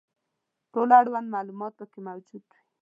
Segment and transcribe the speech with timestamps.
[0.73, 2.59] ټول اړوند معلومات پکې موجود وي.